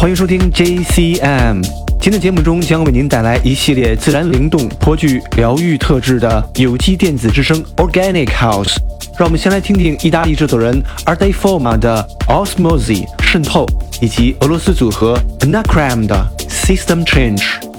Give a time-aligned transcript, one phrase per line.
[0.00, 1.60] 欢迎收听 JCM。
[2.00, 8.78] 今天的节目中将为您带来一系列自然灵动、颇具疗愈特质的有机电子之声 Organic House。
[9.18, 13.66] 让我们先来听听意大利制作人 Arte Forma 的 Osmosis 渗透，
[14.00, 17.69] 以及俄罗斯组合 Anacram 的 System Change。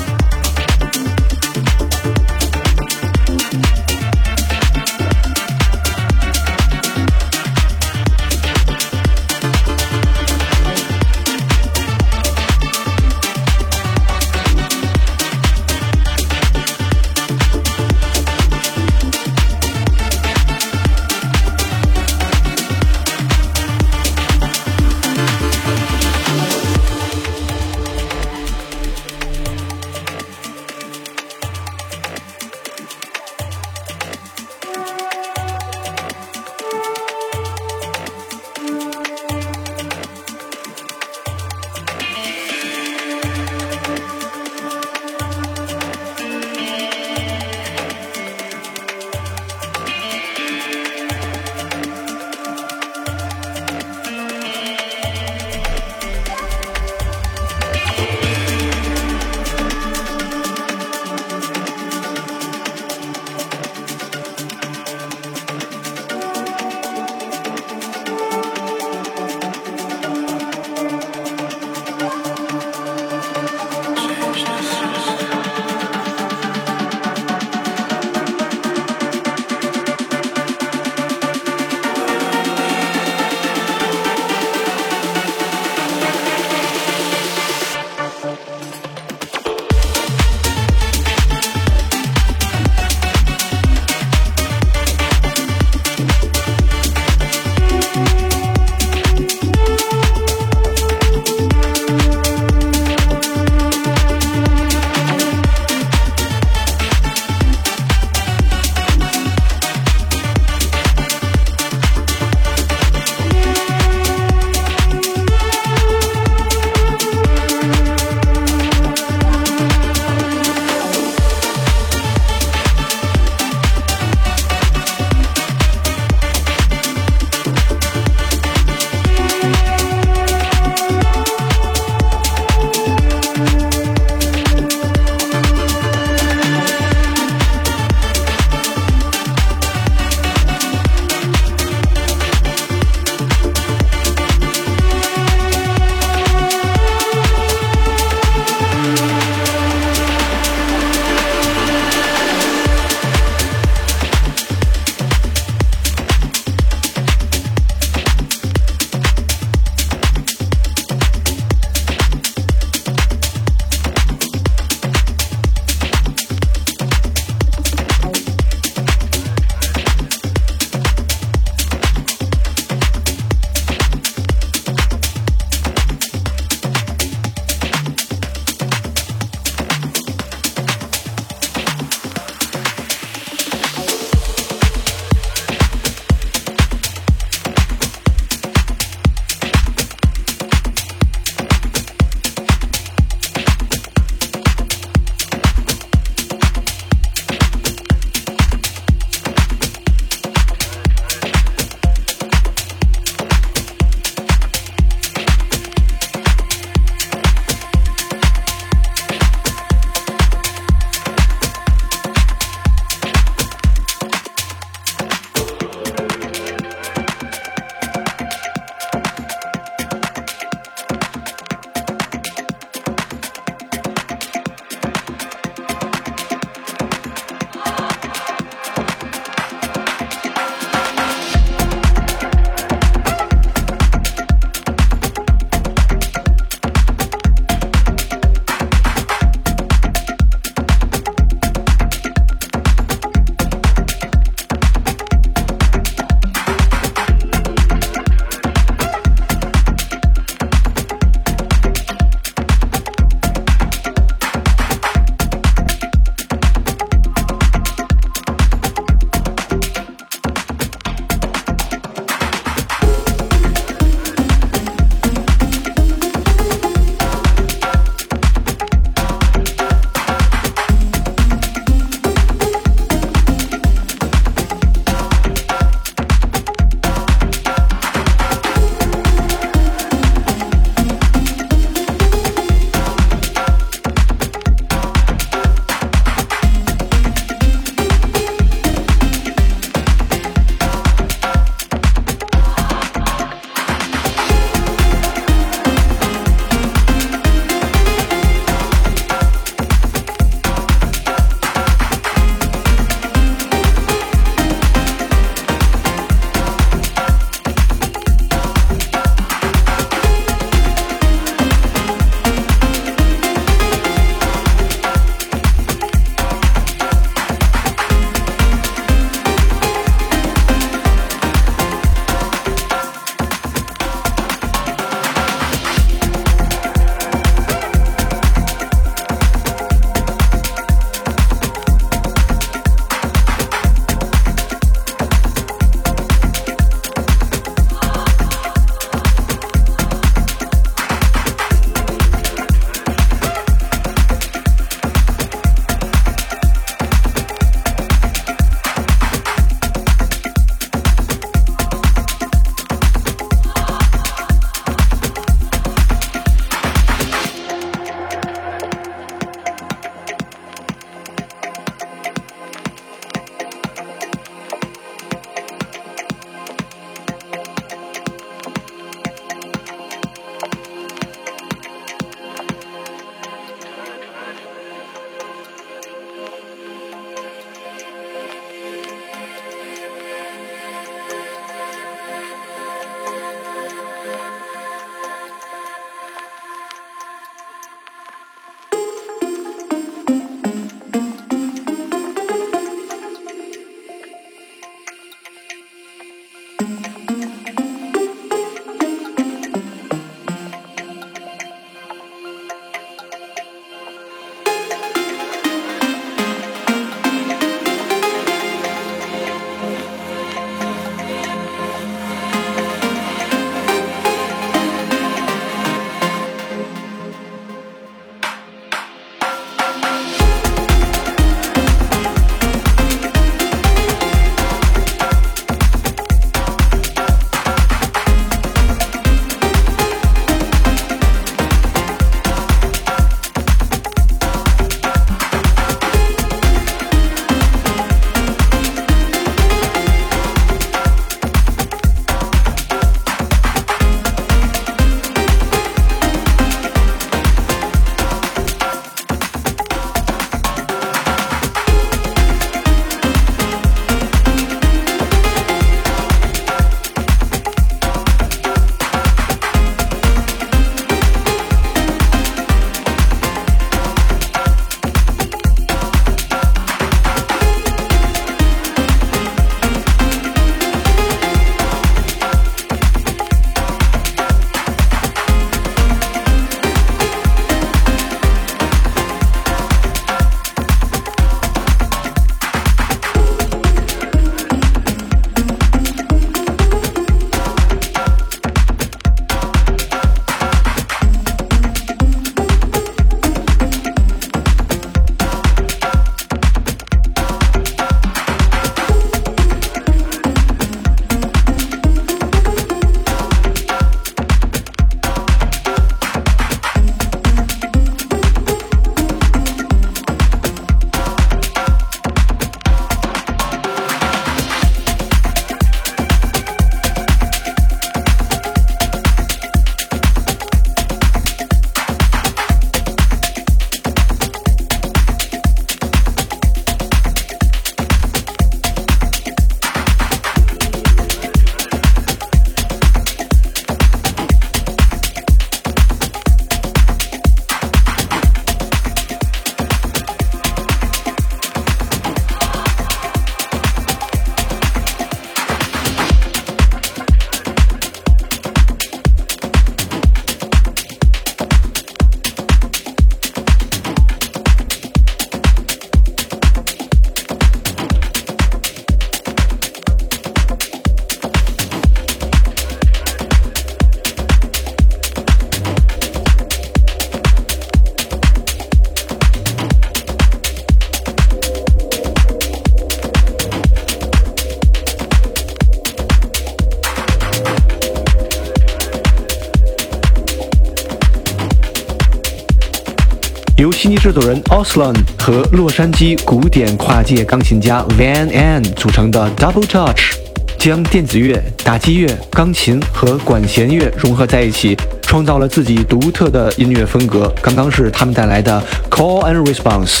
[584.12, 590.16] 制作人 Oslan 和洛杉矶古典跨界钢琴家 Van An 组成的 Double Touch，
[590.58, 597.32] 将电子乐、打击乐、钢琴和管弦乐融合在一起，创造了自己独特的音乐风格。
[597.40, 600.00] 刚刚是他们带来的 Call and Response。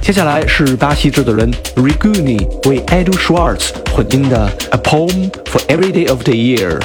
[0.00, 6.80] 接下来是巴西制作人 Riguni 为 Edu Schwartz 混音的 A Poem for Every Day of the Year。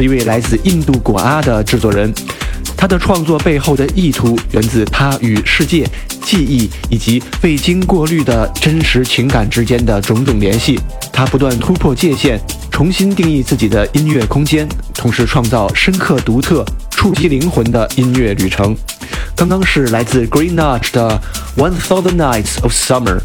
[0.00, 2.10] 是一位来自印度果阿的制作人，
[2.74, 5.86] 他的创作背后的意图源自他与世界、
[6.22, 10.80] 记忆以及未经过滤的真实情感之间的种种联系。
[11.12, 18.74] 他不断突破界限，重新定义自己的音乐空间，同时创造深刻、独特、触及灵魂的音乐旅程。
[19.36, 21.20] 刚刚是来自 Green Nudge 的
[21.58, 23.18] One Thousand Nights of Summer。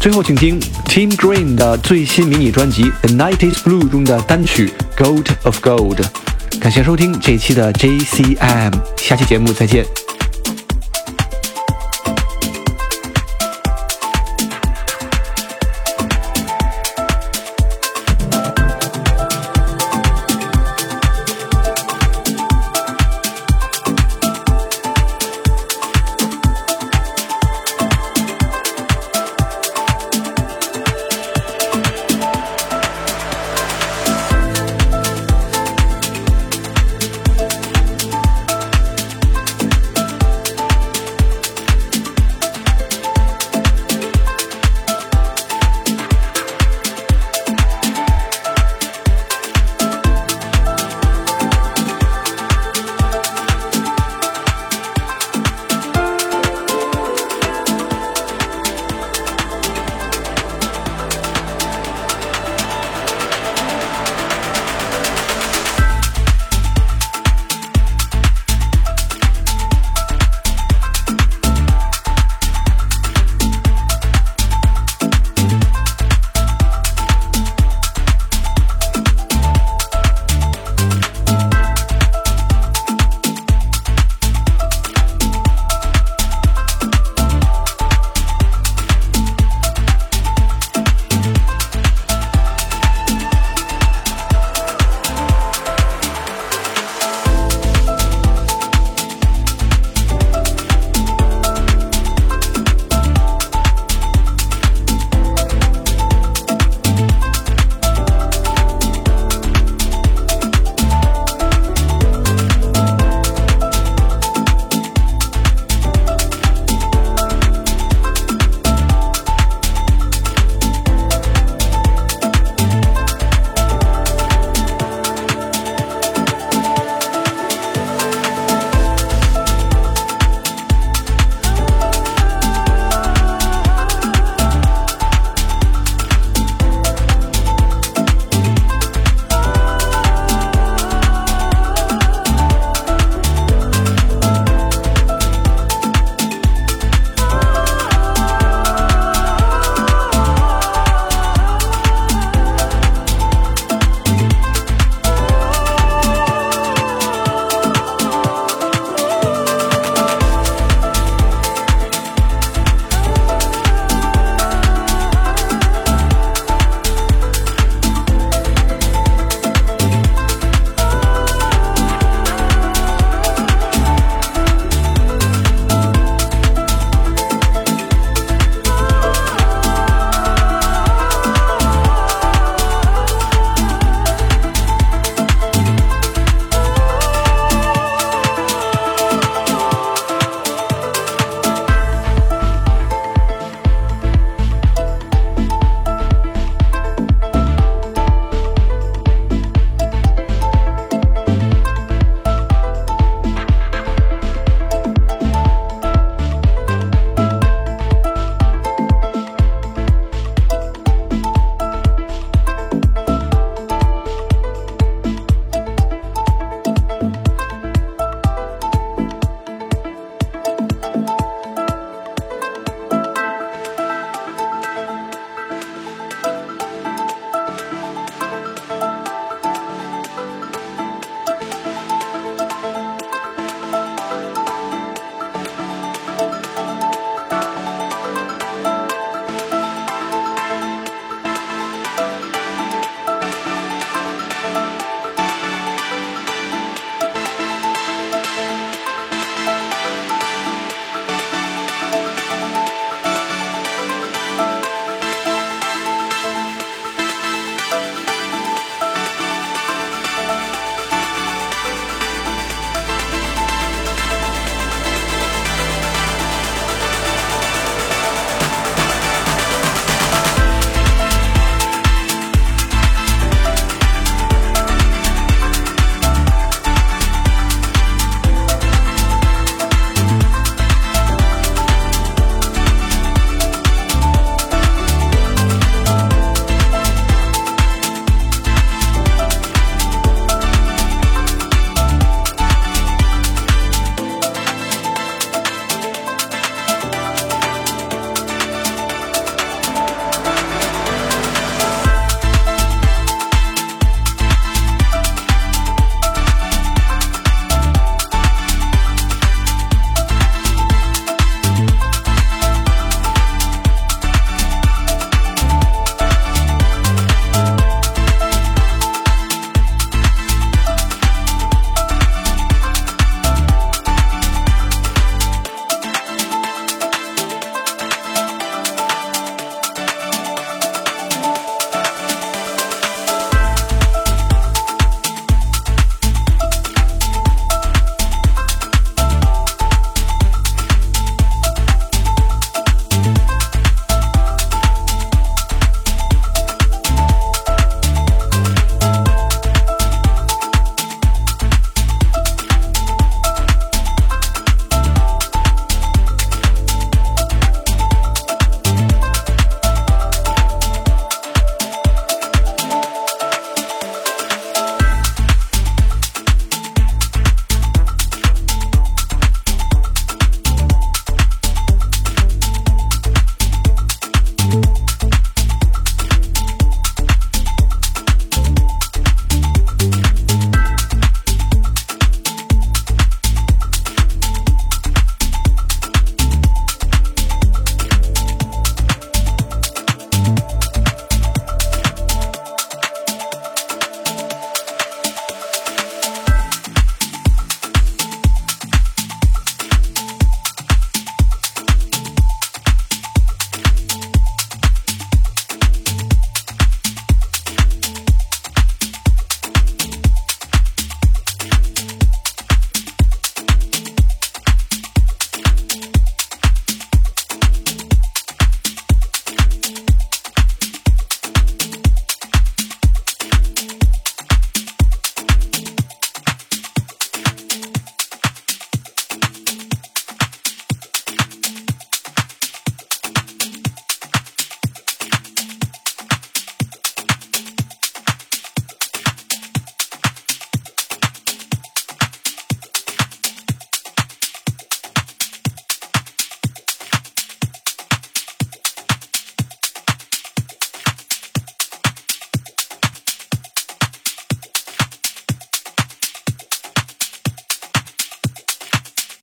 [0.00, 5.96] 最后，请听 Team Green 的最新迷你专辑《The Night Is Blue》中的单曲《Gold of Gold》。
[6.62, 9.84] 感谢收听这一期的 JCM，下期节目再见。